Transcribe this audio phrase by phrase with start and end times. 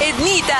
[0.00, 0.56] Ednita,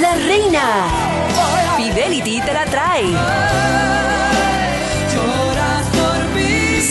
[0.00, 0.62] la reina.
[1.76, 3.45] Fidelity te la trae.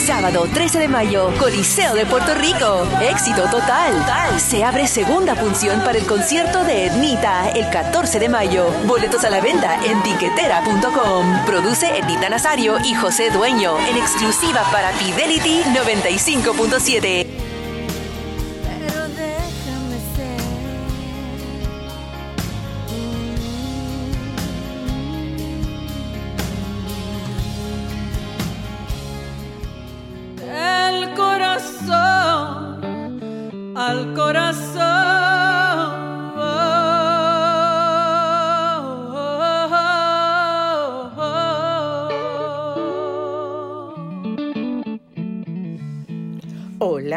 [0.05, 2.87] Sábado 13 de mayo, Coliseo de Puerto Rico.
[3.01, 4.39] Éxito total.
[4.39, 8.67] Se abre segunda función para el concierto de Ednita el 14 de mayo.
[8.85, 11.45] Boletos a la venta en tiquetera.com.
[11.47, 17.54] Produce Ednita Nazario y José Dueño en exclusiva para Fidelity 95.7.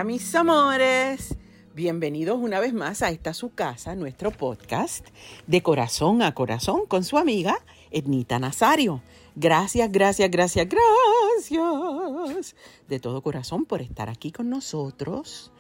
[0.05, 1.35] Mis amores,
[1.75, 5.05] bienvenidos una vez más a esta su casa, nuestro podcast
[5.49, 7.59] de corazón a corazón con su amiga
[7.91, 9.03] Ednita Nazario.
[9.35, 12.55] Gracias, gracias, gracias, gracias
[12.87, 15.51] de todo corazón por estar aquí con nosotros.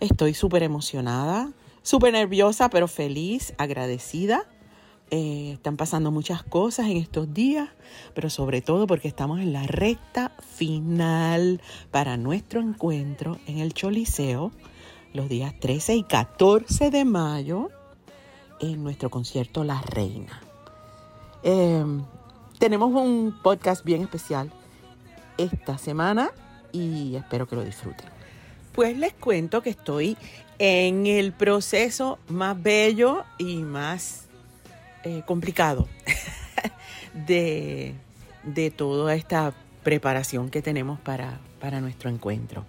[0.00, 4.48] Estoy súper emocionada, súper nerviosa, pero feliz, agradecida
[5.10, 7.68] eh, están pasando muchas cosas en estos días,
[8.14, 14.50] pero sobre todo porque estamos en la recta final para nuestro encuentro en el Choliseo
[15.12, 17.70] los días 13 y 14 de mayo
[18.60, 20.40] en nuestro concierto La Reina.
[21.42, 21.84] Eh,
[22.58, 24.50] tenemos un podcast bien especial
[25.38, 26.30] esta semana
[26.72, 28.06] y espero que lo disfruten.
[28.72, 30.16] Pues les cuento que estoy
[30.58, 34.25] en el proceso más bello y más
[35.06, 35.86] eh, complicado
[37.26, 37.94] de,
[38.42, 42.64] de toda esta preparación que tenemos para, para nuestro encuentro.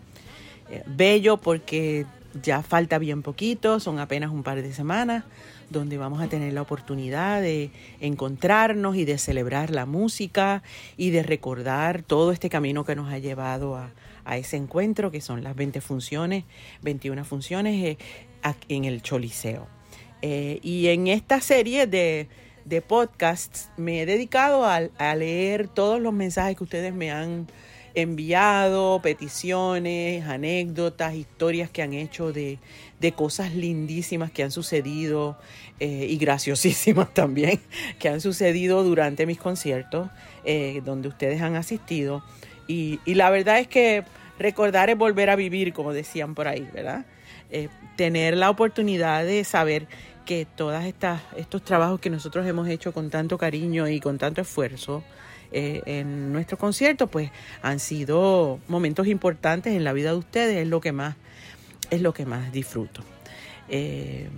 [0.70, 2.06] Eh, bello porque
[2.44, 5.24] ya falta bien poquito, son apenas un par de semanas
[5.72, 7.72] donde vamos a tener la oportunidad de
[8.02, 10.62] encontrarnos y de celebrar la música
[10.96, 13.90] y de recordar todo este camino que nos ha llevado a,
[14.26, 16.44] a ese encuentro, que son las 20 funciones,
[16.84, 17.98] 21 funciones eh,
[18.70, 19.77] en el Choliseo.
[20.22, 22.28] Eh, y en esta serie de,
[22.66, 27.48] de podcasts me he dedicado a, a leer todos los mensajes que ustedes me han
[27.98, 32.60] enviado, peticiones, anécdotas, historias que han hecho de,
[33.00, 35.38] de cosas lindísimas que han sucedido
[35.80, 37.60] eh, y graciosísimas también,
[37.98, 40.10] que han sucedido durante mis conciertos,
[40.46, 42.24] eh, donde ustedes han asistido.
[42.68, 44.04] Y, y la verdad es que
[44.38, 47.06] recordar es volver a vivir, como decían por ahí, ¿verdad?
[47.50, 49.88] Eh, tener la oportunidad de saber
[50.26, 50.82] que todos
[51.36, 55.04] estos trabajos que nosotros hemos hecho con tanto cariño y con tanto esfuerzo
[55.52, 57.32] eh, en nuestro concierto, pues
[57.62, 61.16] han sido momentos importantes en la vida de ustedes, es lo que más,
[61.90, 63.02] es lo que más disfruto.
[63.70, 64.30] Eh,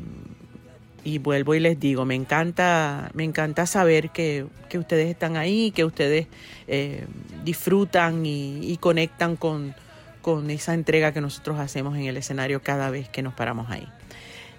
[1.04, 5.72] y vuelvo y les digo, me encanta, me encanta saber que, que ustedes están ahí,
[5.72, 6.28] que ustedes
[6.68, 7.06] eh,
[7.44, 9.74] disfrutan y conectan con,
[10.22, 13.88] con esa entrega que nosotros hacemos en el escenario cada vez que nos paramos ahí.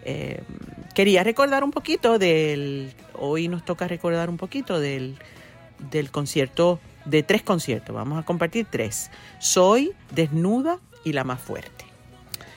[0.05, 0.43] Eh,
[0.95, 5.19] quería recordar un poquito del, hoy nos toca recordar un poquito del,
[5.91, 9.11] del concierto, de tres conciertos, vamos a compartir tres.
[9.39, 11.85] Soy, Desnuda y La Más Fuerte.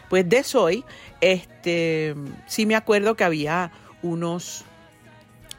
[0.09, 0.85] Pues de Soy,
[1.21, 2.15] este,
[2.47, 3.71] sí me acuerdo que había
[4.01, 4.65] unos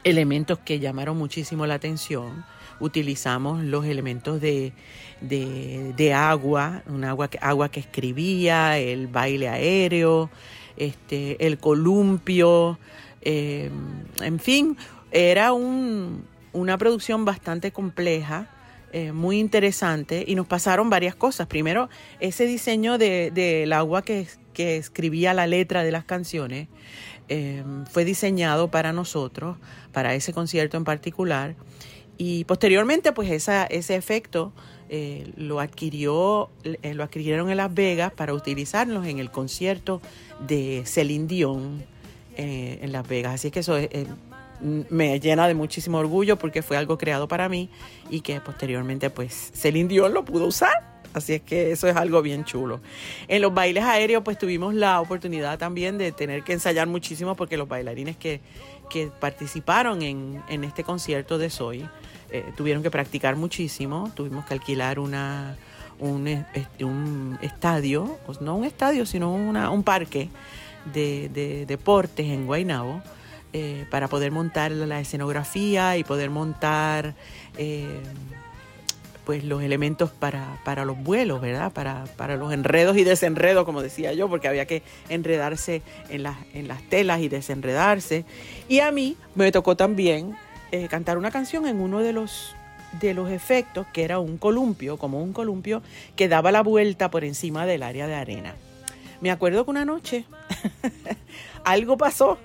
[0.05, 2.45] elementos que llamaron muchísimo la atención.
[2.79, 4.71] Utilizamos los elementos de,
[5.19, 10.29] de, de agua, un agua que, agua que escribía, el baile aéreo,
[10.77, 12.77] este, el columpio,
[13.21, 13.71] eh,
[14.21, 14.77] en fin,
[15.11, 18.49] era un, una producción bastante compleja,
[18.95, 21.47] eh, muy interesante, y nos pasaron varias cosas.
[21.47, 21.89] Primero,
[22.21, 26.69] ese diseño del de, del agua que, que escribía la letra de las canciones
[27.27, 27.61] eh,
[27.91, 29.57] fue diseñado para nosotros,
[29.91, 31.55] para ese concierto en particular.
[32.17, 34.53] Y posteriormente, pues esa, ese efecto
[34.87, 40.01] eh, lo, adquirió, eh, lo adquirieron en Las Vegas para utilizarlos en el concierto
[40.47, 41.83] de Celine Dion
[42.37, 43.33] eh, en Las Vegas.
[43.33, 44.07] Así que eso eh,
[44.61, 47.69] me llena de muchísimo orgullo porque fue algo creado para mí
[48.09, 50.95] y que posteriormente pues Celine Dion lo pudo usar.
[51.13, 52.81] Así es que eso es algo bien chulo.
[53.29, 57.55] En los bailes aéreos pues tuvimos la oportunidad también de tener que ensayar muchísimo porque
[57.55, 58.41] los bailarines que,
[58.89, 61.87] que participaron en, en este concierto de Soy
[62.31, 64.11] eh, tuvieron que practicar muchísimo.
[64.13, 65.55] Tuvimos que alquilar una,
[65.99, 66.27] un,
[66.81, 70.27] un estadio, no un estadio, sino una- un parque
[70.93, 73.01] de, de deportes en Guaynabo
[73.53, 77.15] eh, para poder montar la escenografía y poder montar
[77.57, 78.01] eh,
[79.25, 81.73] pues los elementos para, para los vuelos, ¿verdad?
[81.73, 86.37] Para, para los enredos y desenredos, como decía yo, porque había que enredarse en las,
[86.53, 88.23] en las telas y desenredarse.
[88.69, 90.35] Y a mí me tocó también
[90.71, 92.55] eh, cantar una canción en uno de los,
[93.01, 95.81] de los efectos, que era un columpio, como un columpio,
[96.15, 98.55] que daba la vuelta por encima del área de arena.
[99.21, 100.25] Me acuerdo que una noche
[101.63, 102.37] algo pasó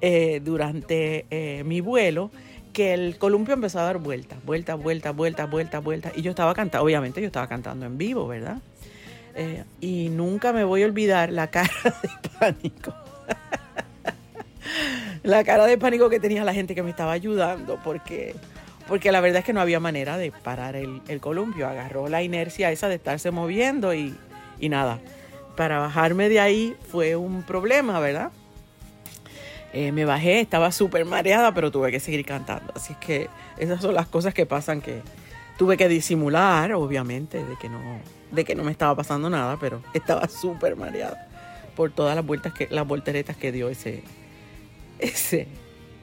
[0.00, 2.30] eh, durante eh, mi vuelo
[2.76, 6.12] que el columpio empezó a dar vueltas, vueltas, vueltas, vueltas, vueltas, vueltas.
[6.14, 8.58] Y yo estaba cantando, obviamente yo estaba cantando en vivo, ¿verdad?
[9.34, 11.70] Eh, y nunca me voy a olvidar la cara
[12.02, 12.92] de pánico.
[15.22, 18.34] la cara de pánico que tenía la gente que me estaba ayudando, porque,
[18.86, 21.66] porque la verdad es que no había manera de parar el, el columpio.
[21.66, 24.14] Agarró la inercia esa de estarse moviendo y,
[24.60, 24.98] y nada.
[25.56, 28.32] Para bajarme de ahí fue un problema, ¿verdad?
[29.72, 32.72] Eh, me bajé, estaba súper mareada, pero tuve que seguir cantando.
[32.74, 33.28] Así es que
[33.58, 35.02] esas son las cosas que pasan que
[35.58, 37.80] tuve que disimular, obviamente, de que no,
[38.30, 41.28] de que no me estaba pasando nada, pero estaba súper mareada
[41.74, 44.02] por todas las vueltas que, las volteretas que dio ese,
[44.98, 45.46] ese,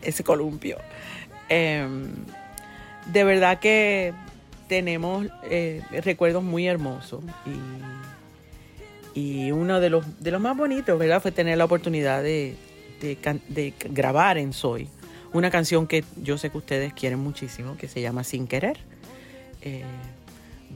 [0.01, 0.77] ese columpio.
[1.49, 2.13] Em,
[3.07, 4.13] de verdad que
[4.67, 7.23] tenemos eh, recuerdos muy hermosos
[9.15, 11.21] y, y uno de los, de los más bonitos, ¿verdad?
[11.21, 12.55] Fue tener la oportunidad de,
[13.03, 14.87] de, grabar en Soy
[15.33, 18.77] una canción que yo sé que ustedes quieren muchísimo, que se llama Sin Querer,
[19.61, 19.83] eh,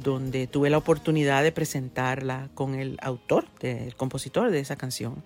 [0.03, 5.23] donde tuve la oportunidad de presentarla con el autor, de- el compositor de esa canción,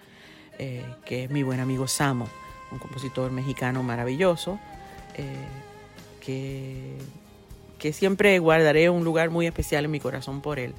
[0.59, 2.27] eh, que es mi buen amigo Samo,
[2.71, 4.59] un compositor mexicano maravilloso,
[5.15, 5.23] eh,
[6.19, 6.97] que,
[7.79, 10.73] que siempre guardaré un lugar muy especial en mi corazón por él,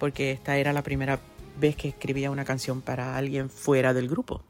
[0.00, 1.20] porque esta era la primera
[1.60, 4.42] vez que escribía una canción para alguien fuera del grupo.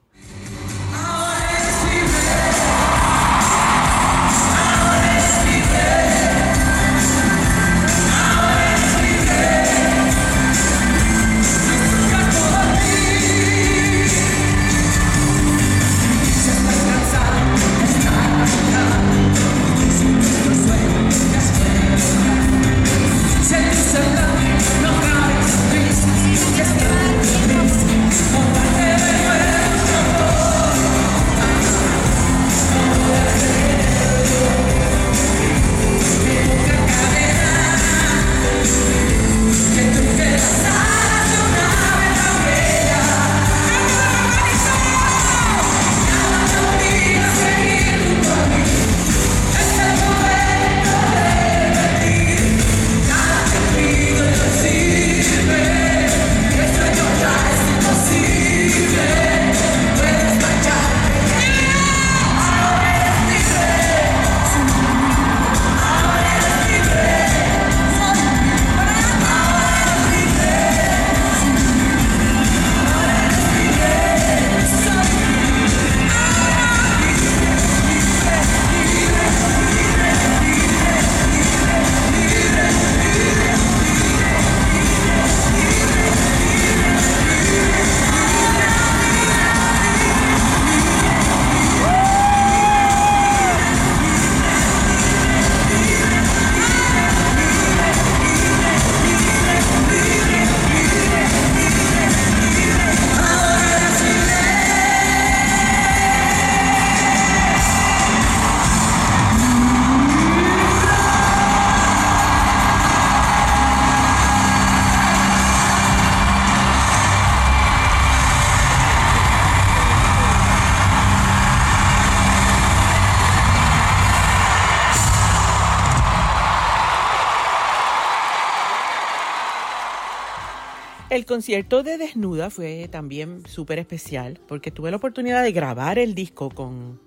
[131.14, 136.16] El concierto de Desnuda fue también súper especial porque tuve la oportunidad de grabar el
[136.16, 136.98] disco con,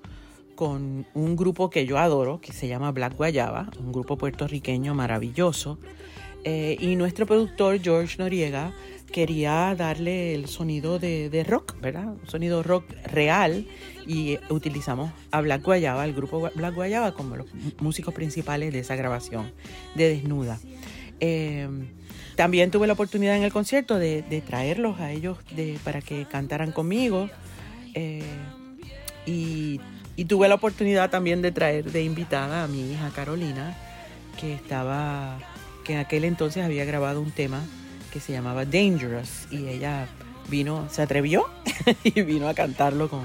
[0.55, 5.77] con un grupo que yo adoro, que se llama Black Guayaba, un grupo puertorriqueño maravilloso.
[6.45, 8.71] Eh, y nuestro productor, George Noriega,
[9.11, 12.07] quería darle el sonido de, rock, ¿verdad?
[12.07, 13.67] Un sonido rock real.
[14.07, 17.47] Y utilizamos a Black Guayaba, el grupo Black Guayaba, como los
[17.81, 19.51] músicos principales de esa grabación
[19.95, 20.59] de Desnuda.
[21.19, 21.67] Eh,
[22.37, 25.39] también tuve la oportunidad en el concierto de, traerlos a ellos
[25.83, 27.29] para que cantaran conmigo.
[27.95, 28.23] Eh,
[29.25, 29.81] y,
[30.27, 33.75] tuve la oportunidad también de traer de invitada a mi hija Carolina,
[34.39, 35.39] que estaba,
[35.83, 37.61] que en aquel entonces había grabado un tema
[38.11, 40.07] que se llamaba Dangerous y ella
[40.49, 41.45] vino, se atrevió
[42.03, 43.23] y vino a cantarlo con,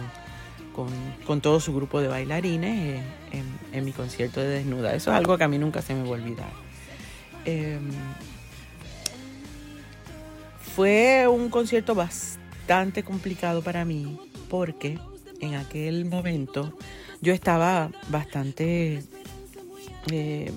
[0.75, 0.89] con,
[1.27, 3.03] con todo su grupo de bailarines
[3.33, 4.95] en, en mi concierto de desnuda.
[4.95, 6.51] Eso es algo que a mí nunca se me va a olvidar.
[7.45, 7.91] Em,
[10.75, 14.99] fue un concierto bastante complicado para mí porque
[15.41, 16.77] en aquel momento
[17.21, 19.03] yo estaba bastante
[20.11, 20.51] eh,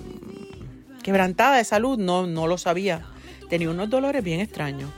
[1.02, 3.04] quebrantada de salud, no, no lo sabía.
[3.50, 4.90] Tenía unos dolores bien extraños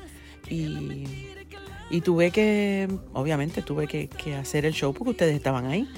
[0.49, 1.05] y,
[1.91, 5.89] y tuve que, obviamente tuve que, hacer el show porque ustedes estaban ahí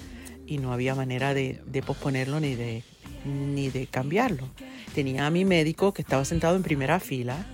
[0.47, 2.83] y no había manera de, de posponerlo ni de,
[3.27, 4.49] ni de cambiarlo.
[4.95, 7.47] Tenía a mi médico que estaba sentado en primera fila,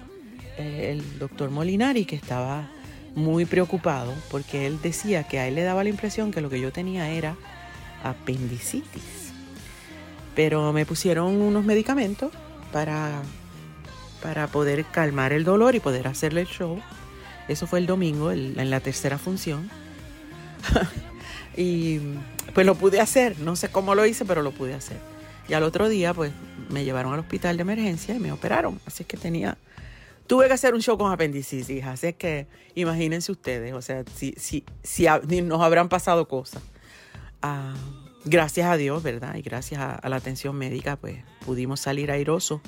[0.58, 2.68] el doctor Molinari, que estaba
[3.14, 6.60] muy preocupado porque él decía que a él le daba la impresión que lo que
[6.60, 7.36] yo tenía era
[8.04, 9.32] apendicitis.
[10.34, 12.30] Pero me pusieron unos medicamentos
[12.72, 13.22] para,
[14.22, 16.80] para poder calmar el dolor y poder hacerle el show.
[17.48, 19.70] Eso fue el domingo, en la tercera función.
[21.56, 22.00] y
[22.54, 23.38] pues lo pude hacer.
[23.38, 24.98] No sé cómo lo hice, pero lo pude hacer.
[25.48, 26.32] Y al otro día, pues
[26.68, 28.80] me llevaron al hospital de emergencia y me operaron.
[28.86, 29.56] Así que tenía.
[30.26, 34.34] Tuve que hacer un show con apendicitis, así es que imagínense ustedes, o sea, si,
[34.36, 35.06] si, si
[35.42, 36.62] nos habrán pasado cosas.
[37.42, 37.74] Ah,
[38.24, 39.36] gracias a Dios, ¿verdad?
[39.36, 42.60] Y gracias a, a la atención médica, pues pudimos salir airosos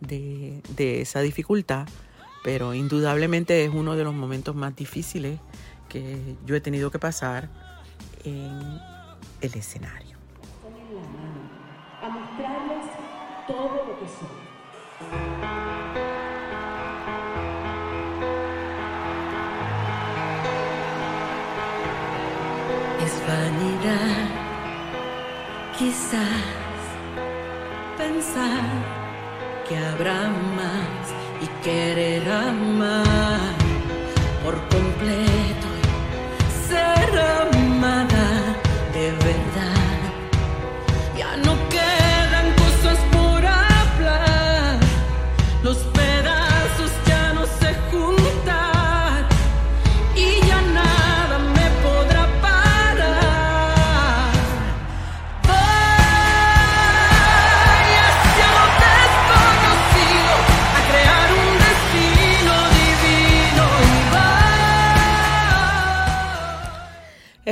[0.00, 1.86] de, de esa dificultad,
[2.42, 5.40] pero indudablemente es uno de los momentos más difíciles
[5.88, 7.48] que yo he tenido que pasar
[8.24, 8.80] en
[9.40, 10.16] el escenario.
[12.02, 12.86] a mostrarles
[13.46, 15.43] todo lo que soy.
[25.78, 26.22] Quizás
[27.98, 28.62] pensar
[29.68, 31.04] que habrá más
[31.42, 33.54] y querer amar
[34.42, 34.54] por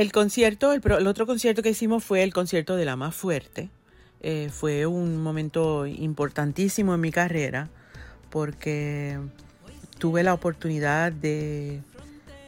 [0.03, 3.69] El concierto, el, el otro concierto que hicimos fue el concierto de la más fuerte.
[4.19, 7.69] Eh, fue un momento importantísimo en mi carrera
[8.29, 9.17] porque
[9.99, 11.79] tuve la oportunidad de,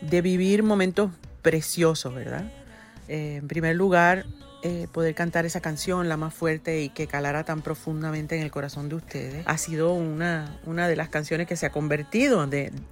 [0.01, 2.51] de vivir momentos preciosos, ¿verdad?
[3.07, 4.25] Eh, en primer lugar,
[4.67, 8.49] eh, poder cantar esa canción, la más fuerte y que calara tan profundamente en el
[8.49, 12.43] corazón de ustedes, ha sido una, una de las canciones que se ha convertido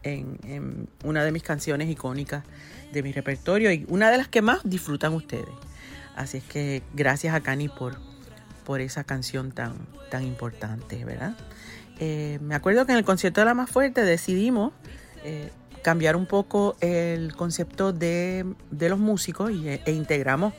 [0.03, 2.43] en una de mis canciones icónicas
[2.91, 5.49] de mi repertorio y una de las que más disfrutan ustedes.
[6.15, 7.97] Así es que gracias a Cani por,
[8.65, 9.73] por esa canción tan,
[10.11, 11.35] tan importante, ¿verdad?
[11.99, 14.73] Eh, me acuerdo que en el concierto de la más fuerte decidimos
[15.23, 15.49] eh,
[15.81, 20.53] cambiar un poco el concepto de, de los músicos y, e integramos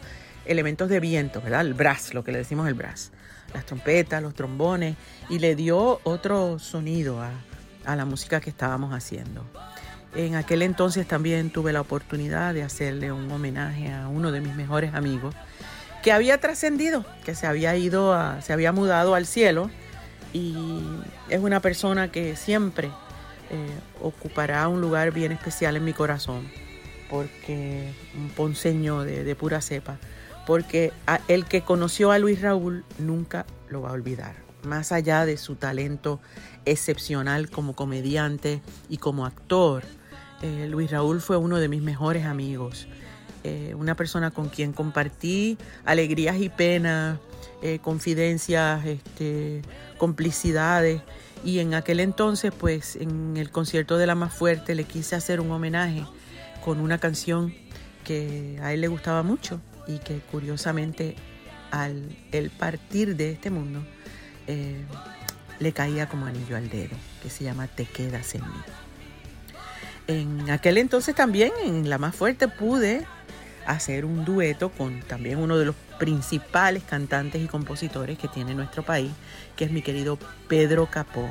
[0.47, 1.63] elementos de viento, ¿verdad?
[1.63, 3.11] El brass, lo que le decimos el brass.
[3.53, 4.97] Las trompetas, los trombones,
[5.29, 7.31] y le dio otro sonido a,
[7.97, 9.45] la música que estábamos haciendo.
[10.15, 14.55] En aquel entonces también tuve la oportunidad de hacerle un homenaje a uno de mis
[14.55, 15.35] mejores amigos
[16.03, 19.71] que había trascendido, que se había ido, a- se había mudado al cielo
[20.33, 20.55] y
[21.31, 22.89] es una persona que siempre
[23.51, 23.67] eh,
[24.03, 26.49] ocupará un lugar bien especial en mi corazón,
[27.11, 29.99] porque un ponceño de, de pura cepa,
[30.47, 30.93] porque
[31.29, 35.57] el que conoció a Luis Raúl nunca lo va a olvidar, más allá de su
[35.57, 36.21] talento
[36.65, 39.85] excepcional como comediante y como actor.
[40.43, 42.87] eh, Luis Raúl fue uno de mis mejores amigos,
[43.45, 47.19] eh, una persona con quien compartí alegrías y penas,
[47.63, 49.63] eh, confidencias, este,
[49.99, 51.03] complicidades.
[51.45, 55.41] Y en aquel entonces, pues en el concierto de la más fuerte, le quise hacer
[55.41, 56.05] un homenaje
[56.65, 57.55] con una canción
[58.03, 61.17] que a él le gustaba mucho y que curiosamente
[61.71, 63.85] al el partir de este mundo
[64.47, 64.85] eh,
[65.59, 68.63] le caía como anillo al dedo, que se llama Te quedas en mí.
[70.07, 73.07] En aquel entonces también, en la más fuerte, pude
[73.67, 78.83] hacer un dueto con también uno de los principales cantantes y compositores que tiene nuestro
[78.83, 79.11] país,
[79.57, 81.29] que es mi querido Pedro Capó,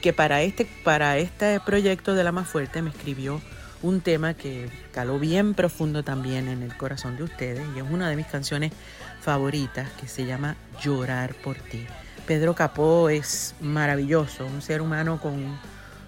[0.00, 3.42] que para este, para este proyecto de La Más Fuerte me escribió
[3.86, 8.10] un tema que caló bien profundo también en el corazón de ustedes y es una
[8.10, 8.72] de mis canciones
[9.20, 11.86] favoritas que se llama Llorar por ti.
[12.26, 15.56] Pedro Capó es maravilloso, un ser humano con,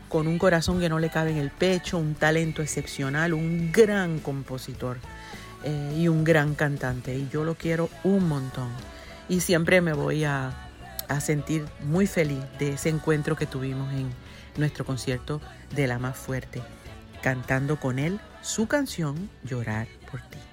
[0.09, 4.19] con un corazón que no le cabe en el pecho, un talento excepcional, un gran
[4.19, 4.99] compositor
[5.63, 7.15] eh, y un gran cantante.
[7.15, 8.71] Y yo lo quiero un montón.
[9.29, 10.51] Y siempre me voy a,
[11.07, 14.11] a sentir muy feliz de ese encuentro que tuvimos en
[14.57, 15.41] nuestro concierto
[15.75, 16.63] de La Más Fuerte,
[17.23, 20.48] cantando con él su canción Llorar por ti.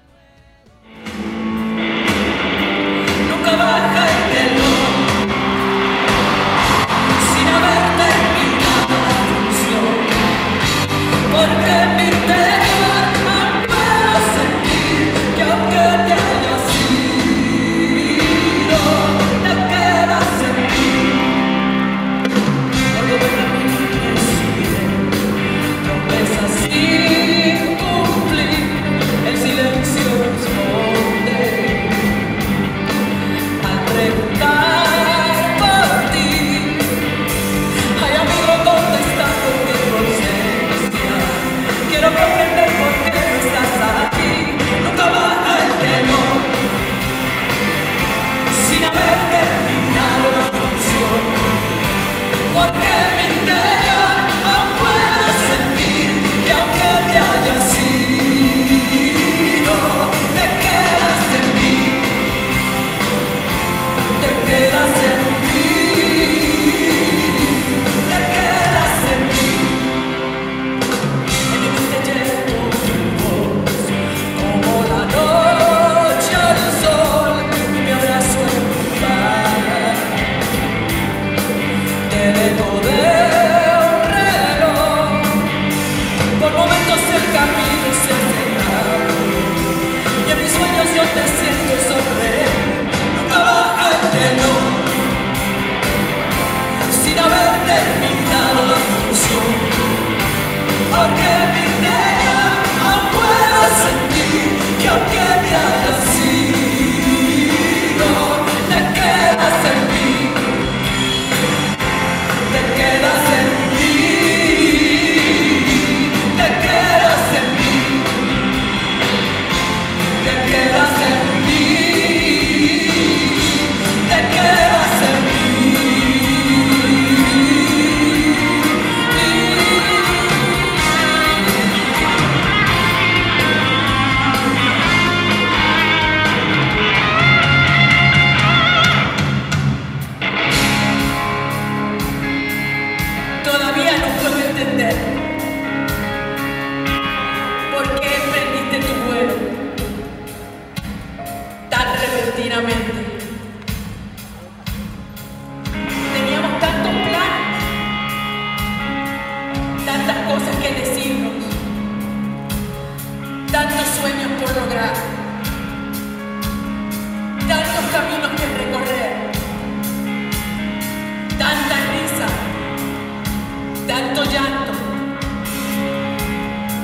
[173.86, 174.72] Tanto llanto.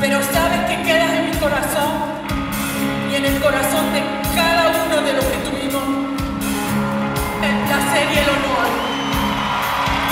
[0.00, 1.92] Pero sabes que quedas en mi corazón
[3.10, 4.02] y en el corazón de
[4.34, 5.82] cada uno de los que tuvimos
[7.42, 8.68] el placer y el honor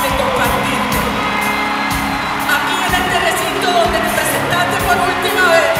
[0.02, 0.98] de compartirte.
[2.54, 5.79] Aquí en este recinto donde te presentaste por última vez,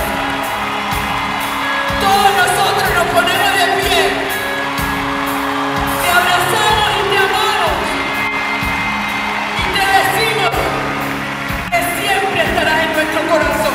[13.03, 13.73] nuestro corazón.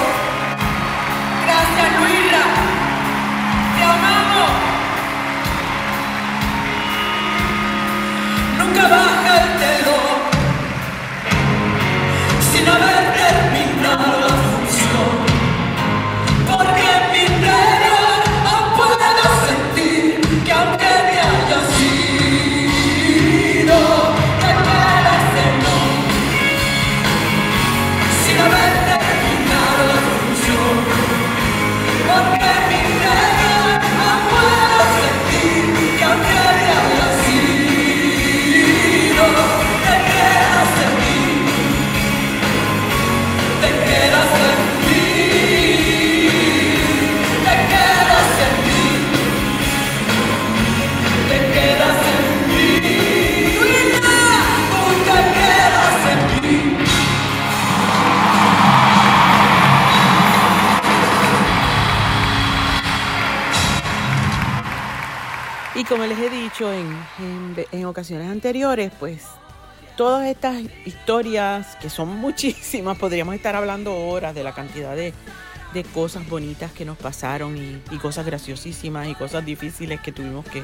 [1.46, 2.42] Gracias, Luisa.
[3.76, 4.52] Te amamos.
[8.60, 9.85] Nunca baja el telón
[65.76, 66.96] Y como les he dicho en,
[67.72, 69.24] en- ocasiones anteriores, pues
[69.98, 75.14] todas estas historias, que son muchísimas, podríamos estar hablando horas de la cantidad de,
[75.74, 80.46] de cosas bonitas que nos pasaron y, y cosas graciosísimas y cosas difíciles que tuvimos
[80.46, 80.64] que,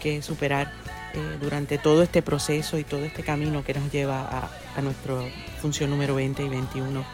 [0.00, 0.72] que superar
[1.14, 5.14] eh, durante todo este proceso y todo este camino que nos lleva a, a nuestra
[5.60, 7.04] función número 20 y 21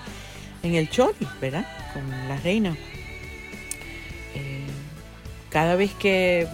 [0.63, 1.67] en el Choli, ¿verdad?
[1.93, 2.75] Con la reina.
[4.35, 4.67] Eh,
[5.51, 6.47] cada vez que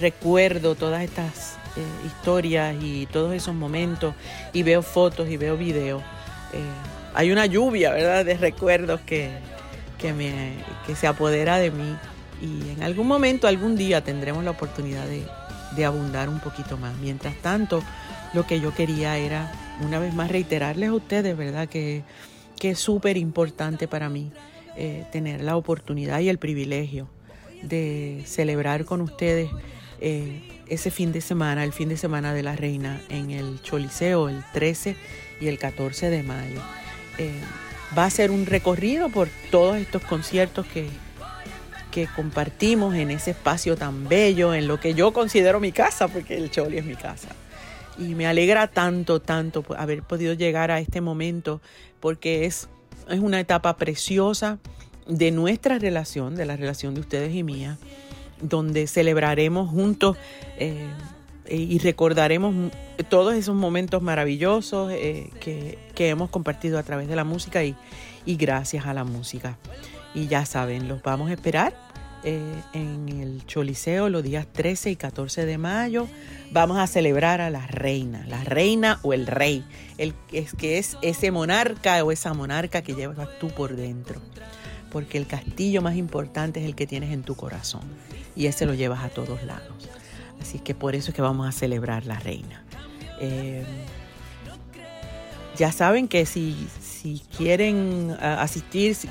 [0.00, 4.14] recuerdo todas estas eh, historias y todos esos momentos
[4.52, 6.02] y veo fotos y veo videos,
[6.52, 6.58] eh,
[7.14, 8.24] hay una lluvia, ¿verdad?
[8.24, 9.30] De recuerdos que,
[9.98, 10.54] que, me,
[10.94, 11.96] se apodera de mí
[12.40, 15.22] y en algún momento, algún día tendremos la oportunidad de,
[15.76, 16.96] de abundar un poquito más.
[16.96, 17.82] Mientras tanto,
[18.32, 21.68] lo que yo quería era, una vez más, reiterarles a ustedes, ¿verdad?
[21.68, 22.02] Que,
[22.58, 24.32] que es súper importante para mí
[24.76, 27.08] eh, tener la oportunidad y el privilegio
[27.62, 29.50] de celebrar con ustedes
[30.04, 34.28] eh, ese fin de semana, el fin de semana de la reina en el Choliseo,
[34.28, 34.96] el 13
[35.40, 36.60] y el 14 de mayo.
[37.18, 37.30] Eh,
[37.96, 40.88] va a ser un recorrido por todos estos conciertos que,
[41.92, 46.36] que compartimos en ese espacio tan bello, en lo que yo considero mi casa, porque
[46.36, 47.28] el Choli es mi casa.
[47.96, 51.60] Y me alegra tanto, tanto haber podido llegar a este momento,
[52.00, 52.68] porque es,
[53.08, 54.58] es una etapa preciosa
[55.06, 57.78] de nuestra relación, de la relación de ustedes y mía,
[58.42, 60.16] donde celebraremos juntos
[60.58, 60.88] eh,
[61.48, 62.54] y recordaremos
[63.08, 67.74] todos esos momentos maravillosos eh, que, que, hemos compartido a través de la música y,
[68.24, 69.58] y gracias a la música.
[70.14, 71.74] Y ya saben, los vamos a esperar
[72.24, 76.06] eh, en el Choliseo los días 13 y 14 de mayo.
[76.52, 79.64] Vamos a celebrar a la reina, la reina o el rey,
[79.98, 84.20] el es que es ese monarca o esa monarca que llevas tú por dentro.
[84.92, 87.82] Porque el castillo más importante es el que tienes en tu corazón
[88.36, 89.88] y ese lo llevas a todos lados.
[90.40, 92.64] Así que por eso es que vamos a celebrar la reina.
[93.20, 93.64] Eh,
[95.56, 99.08] ya saben que si, si quieren asistir, si,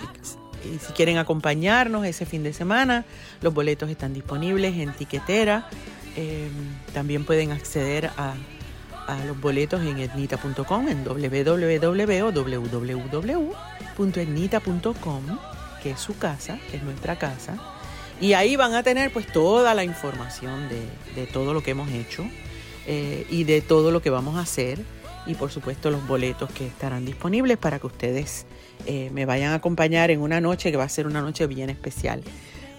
[0.63, 3.05] si quieren acompañarnos ese fin de semana,
[3.41, 5.67] los boletos están disponibles en Tiquetera.
[6.15, 6.49] Eh,
[6.93, 8.33] también pueden acceder a,
[9.07, 12.03] a los boletos en etnita.com, en www.etnita.com,
[15.83, 17.57] que es su casa, que es nuestra casa.
[18.21, 20.81] Y ahí van a tener pues toda la información de,
[21.19, 22.23] de todo lo que hemos hecho
[22.87, 24.79] eh, y de todo lo que vamos a hacer
[25.25, 28.45] y por supuesto los boletos que estarán disponibles para que ustedes
[28.85, 31.69] eh, me vayan a acompañar en una noche que va a ser una noche bien
[31.69, 32.23] especial.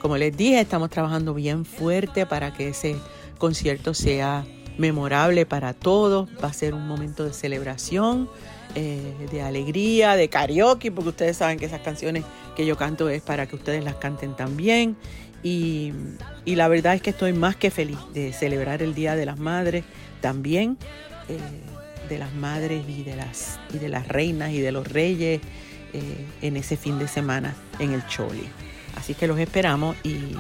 [0.01, 2.97] Como les dije, estamos trabajando bien fuerte para que ese
[3.39, 4.45] concierto sea
[4.77, 6.29] memorable para todos.
[6.43, 8.29] Va a ser un momento de celebración,
[8.75, 12.25] eh, de alegría, de karaoke, porque ustedes saben que esas canciones
[12.57, 14.97] que yo canto es para que ustedes las canten también.
[15.43, 15.93] Y,
[16.45, 19.85] la verdad es que estoy más que feliz de celebrar el Día de las Madres
[20.21, 20.77] también.
[21.29, 21.39] Eh,
[22.09, 25.41] de las madres y de las, y de las reinas y de los reyes
[25.93, 28.49] eh, en ese fin de semana en el Choli.
[28.97, 30.37] Así que los esperamos y,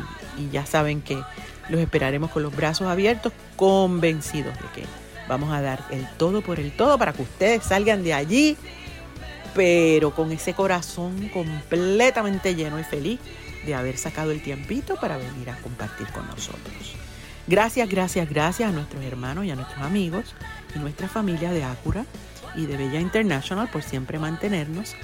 [0.50, 1.18] ya saben que
[1.68, 4.86] los esperaremos con los brazos abiertos, convencidos de que
[5.28, 8.56] vamos a dar el todo por el todo para que ustedes salgan de allí,
[9.54, 13.20] pero con ese corazón completamente lleno y feliz
[13.66, 16.94] de haber sacado el tiempito para venir a compartir con nosotros.
[17.46, 20.34] Gracias, gracias, gracias a nuestros hermanos y a nuestros amigos
[20.74, 22.04] y nuestra familia de Acura
[22.54, 24.94] y de Bella International por siempre mantenernos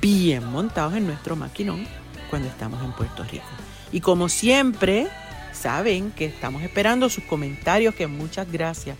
[0.00, 1.86] bien montados en nuestro maquinón
[2.30, 3.46] cuando estamos en Puerto Rico.
[3.92, 5.08] Y como siempre,
[5.52, 8.96] saben que estamos esperando sus comentarios, que muchas gracias.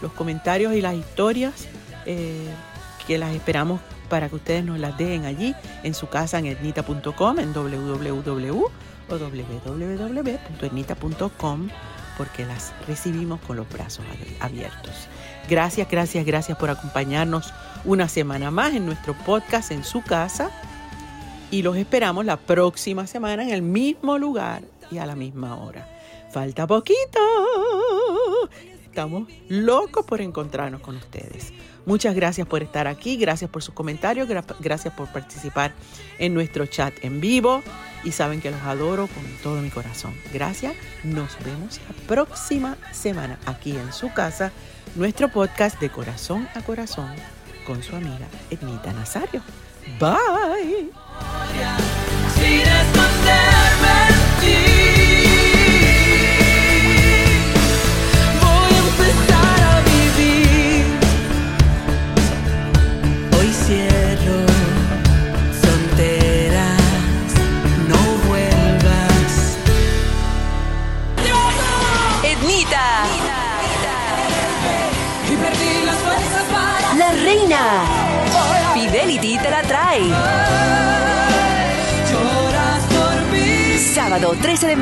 [0.00, 1.66] Los comentarios y las historias
[2.04, 2.48] eh,
[3.06, 7.38] que las esperamos para que ustedes nos las dejen allí en su casa en etnita.com,
[7.38, 8.66] en www
[9.08, 9.18] o
[12.16, 14.04] porque las recibimos con los brazos
[14.40, 15.08] abiertos.
[15.48, 17.52] Gracias, gracias, gracias por acompañarnos
[17.84, 20.50] una semana más en nuestro podcast en su casa
[21.50, 25.88] y los esperamos la próxima semana en el mismo lugar y a la misma hora.
[26.32, 27.20] Falta poquito.
[28.84, 31.52] Estamos locos por encontrarnos con ustedes.
[31.86, 35.72] Muchas gracias por estar aquí, gracias por sus comentarios, gracias por participar
[36.18, 37.62] en nuestro chat en vivo
[38.02, 40.12] y saben que los adoro con todo mi corazón.
[40.32, 44.50] Gracias, nos vemos la próxima semana aquí en su casa,
[44.96, 47.14] nuestro podcast de corazón a corazón
[47.64, 49.40] con su amiga Ednita Nazario.
[50.00, 50.90] Bye.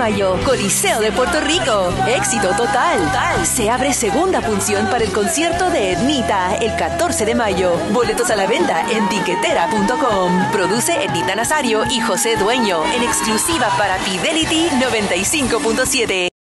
[0.04, 1.88] Mayo, Coliseo de Puerto Rico.
[2.06, 3.00] Éxito total.
[3.46, 7.78] Se abre segunda función para el concierto de Ednita el 14 de mayo.
[7.90, 10.50] Boletos a la venta en tiquetera.com.
[10.52, 16.33] Produce Ednita Nazario y José Dueño en exclusiva para Fidelity 95.7.